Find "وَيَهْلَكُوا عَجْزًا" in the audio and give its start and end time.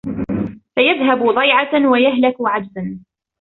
1.87-2.99